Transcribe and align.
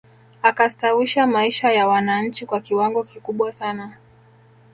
Akastawisha 0.43 1.27
maisha 1.27 1.71
ya 1.73 1.87
wananchi 1.87 2.45
kwa 2.45 2.59
kiwango 2.61 3.03
kikubwa 3.03 3.53
sana 3.53 3.97